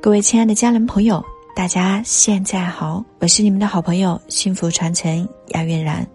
[0.00, 1.22] 各位亲爱的家人朋友，
[1.56, 6.06] 大家现在好，我是你们的好朋友幸福传承亚月然。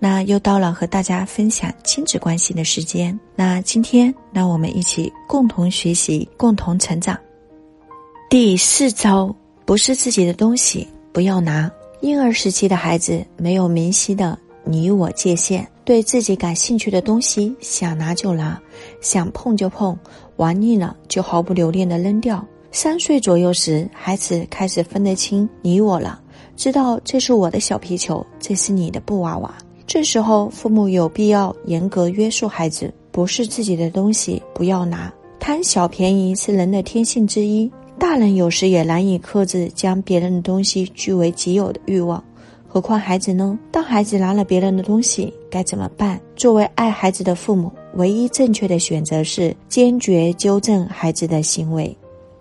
[0.00, 3.18] 那又到了和大家分享亲子关系的时间。
[3.36, 7.16] 那今天，让我们一起共同学习，共同成长。
[8.28, 9.32] 第四招，
[9.64, 11.70] 不是自己的东西不要拿。
[12.00, 18.60] 婴儿时期的孩子没有明晰的你我界限，对自己感兴趣的东西想拿就拿，
[19.00, 19.96] 想碰就碰，
[20.34, 22.44] 玩腻了就毫不留恋的扔掉。
[22.72, 26.20] 三岁左右时，孩子开始分得清你我了，
[26.56, 29.52] 知道这是我的小皮球，这是你的布娃娃。
[29.86, 35.12] 这时候，父母有必要严格约束孩子，不是自己的东西不要拿。
[35.40, 42.22] 贪小便宜是人的天性之一，大人有时也难以克制将别人的东西据为己有的欲望，
[42.68, 43.58] 何况孩子呢？
[43.72, 46.20] 当孩子拿了别人的东西，该怎么办？
[46.36, 51.96] 作为爱孩子的父母，唯一正确的选择是坚决纠正孩子的行为。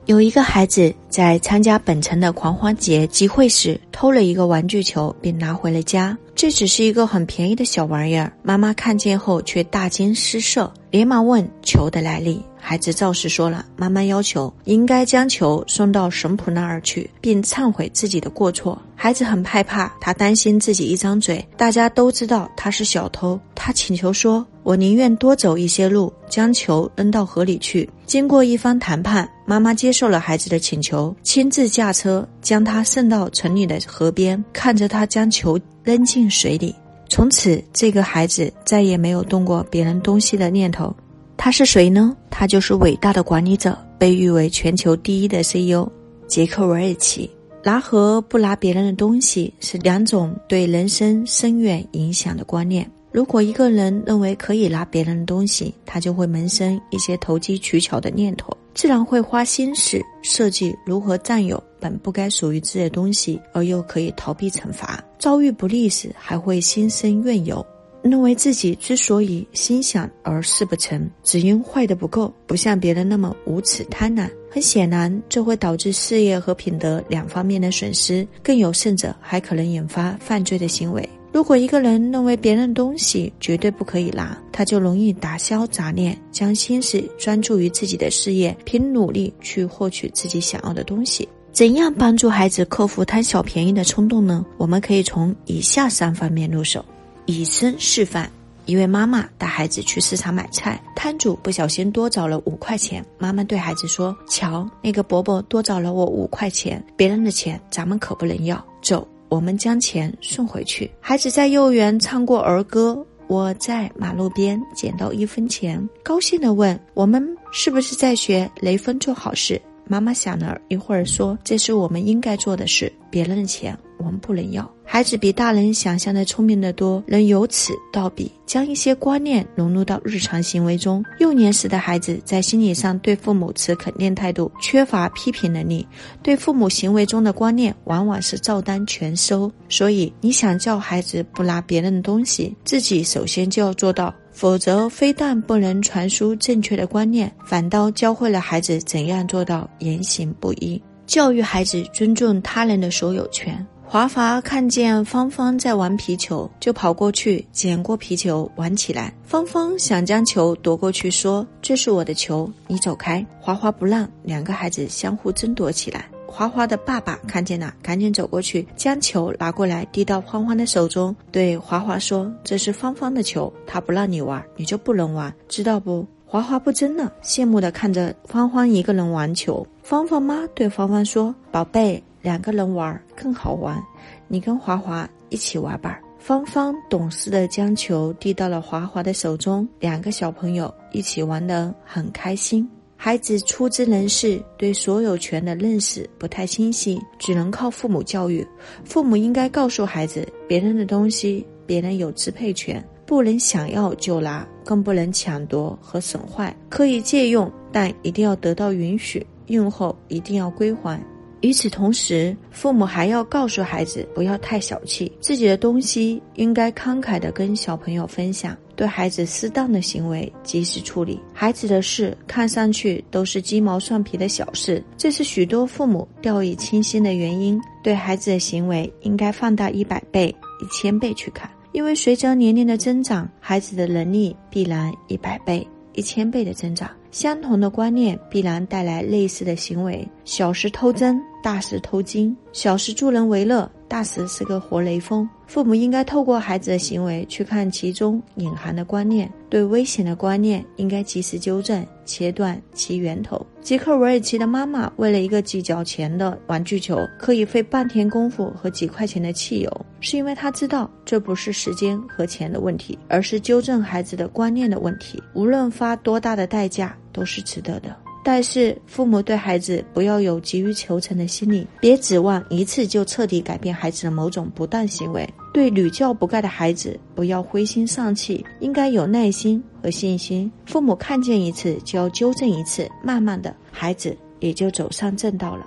[0.10, 6.18] 有一个孩子在参加本城的狂欢节集会时偷了一个玩具球，并拿回了家。
[6.34, 12.42] 这只是一个很便宜的小玩意儿，妈妈看见后却大惊失色，连忙问球的来历。
[12.70, 18.80] 孩子照实说了，妈妈要求应该将球送到神婆那儿去，并忏悔自己的过错。
[18.96, 23.40] 孩子很害怕，他担心自己一张嘴，大家都知道他是小偷。
[23.56, 36.76] 他请求说：“我宁愿多走一些路，将球扔到河里去。”经过一番谈判，妈妈接受了孩子的请求，亲自驾车将他送到城里的河边，看着他将球扔进水里。
[37.10, 40.96] 从此，这个孩子再也没有动过别人东西的念头。
[41.42, 42.14] 他是谁呢？
[42.30, 45.90] 他就是伟大的管理者，被誉为全球第一的 CEO
[46.28, 47.32] 杰克韦尔奇。
[47.64, 52.90] 拿和不拿别人的东西是两种对人生深远影响的观念。
[53.10, 65.02] 如果一个人认为可以拿别人的东西，他就会萌生一些投机取巧的念头，自然会花心思设计如何占有本不该属于自己的东西，而又可以逃避惩罚。
[65.18, 67.66] 遭遇不利时，还会心生怨尤。
[68.02, 74.30] 认为自己之所以心想而事不成，只因坏的不够，不像别人那么无耻贪婪。
[74.50, 81.08] 很显然，这会导致事业和品德两方面的损失，更有甚者，还可能引发犯罪的行为。
[81.32, 91.30] 如果一个人认为别人的东西绝对不可以拿，他就容易打消杂念，将心思专注于自己的事业，凭努力去获取自己想要的东西。
[91.52, 94.44] 怎样帮助孩子克服贪小便宜的冲动呢？
[94.58, 96.84] 我们可以从以下三方面入手。
[97.30, 98.28] 以身示范，
[98.66, 103.06] 一位妈妈带孩子去市场买菜，摊主不小心多找了五块钱。
[103.20, 108.66] 妈妈对孩子说：“瞧，那个伯伯多找了我五块钱，别人的钱咱们可不能要。
[108.82, 124.68] 走，我们将钱送回去。”孩子在幼儿园唱过儿歌，我在马路边捡到一分钱，高兴地问：“我们是不是在学雷锋做好事？”妈妈想了一会儿说：“这是我们应该做的事，别人的钱。”我们不能要。
[124.92, 131.06] 孩子比大人想象的聪明得多，能由此到彼，将一些观念融入到日常行为中。
[131.20, 135.88] 幼年时的孩子在心理上对父母持肯定态度，缺乏批评能力，
[136.24, 139.50] 对父母行为中的观念往往是照单全收。
[139.70, 150.82] 所以，你想叫孩子不拿别人的东西，自己首先就要做到，否则非但不能传输正确的观念，反倒教会了孩子怎样做到言行不一。
[151.06, 153.64] 教育孩子尊重他人的所有权。
[153.92, 159.12] 华华看见芳芳在玩皮球，就跑过去捡过皮球玩起来。
[159.24, 166.06] 芳芳想将球夺过去，说：“这是我的球，你走开。”华华不让，两个孩子相互争夺起来。
[166.28, 179.66] 华华的爸爸看见了，赶紧走过去将球拿过来，递到芳芳的手中，对华华说：“这是芳芳的球，她不让你玩，你就不能玩，知道不？”华华不争了，羡慕地看着芳芳一个人玩球。
[179.82, 183.82] 芳芳妈对芳芳说：“宝贝。”两个人玩更好玩，
[184.28, 186.00] 你跟华华一起玩吧。
[186.18, 192.70] 芳芳懂事的将球递到了华华的手中，两个小朋友一起玩得很开心。
[192.98, 198.46] 孩子初知人事，对所有权的认识不太清晰，只能靠父母教育。
[198.84, 206.54] 父母应该告诉孩子，别人的东西别人有支配权，不能想要就拿，更不能抢夺和损坏。
[206.68, 211.02] 可以借用，但一定要得到允许，用后一定要归还。
[211.42, 221.20] 与此同时，父母还要告诉孩子不要太小气，自己的东西应该慷慨地跟小朋友分享，对孩子适当的行为及时处理。
[221.34, 227.60] 孩子的事看上去都是鸡毛蒜皮的小事，这是许多父母掉以轻心的原因。
[227.82, 235.66] 对孩子的行为应该放大一百倍、一千倍去看，因为随着年龄的增长，孩子的能力必然一百倍。
[236.00, 236.90] 一千倍的增长。
[237.12, 240.08] 相同的观念必然带来类似的行为。
[240.24, 245.28] 小时偷针，大时偷金；小时助人为乐，大时是个活雷锋。
[245.48, 253.44] 父母应该透过孩子的行为去看其中隐含的观念，对危险的观念应该及时纠正，切断其源头。
[253.62, 265.22] 杰克韦尔奇的妈妈为了一个几角钱的玩具球，可以费半天功夫和几块钱的汽油，是因为她知道这不是时间和钱的问题，而是纠正孩子的观念的问题。
[265.34, 267.96] 无论花多大的代价，都是值得的。
[268.32, 275.28] 但是，父母对孩子不要有急于求成的心理，别指望一次就彻底改变孩子的某种不当行为。
[275.52, 280.50] 对屡教不改的孩子，不要灰心丧气，应该有耐心和信心。
[280.68, 285.66] 父母看见一次就要纠正一次，慢慢的，孩子也就走上正道了。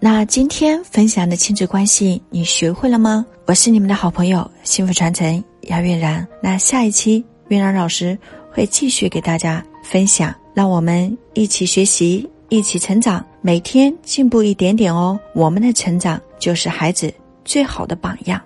[0.00, 3.26] 那今天分享的亲子关系，你学会了吗？
[3.44, 6.26] 我是你们的好朋友，幸福传承姚月然。
[6.42, 8.18] 那下一期，月然老师
[8.50, 10.34] 会继续给大家分享。
[10.56, 15.20] 让我们一起学习，一起成长，每天进步一点点哦。
[15.34, 17.12] 我们的成长就是孩子
[17.44, 18.40] 最好的榜样。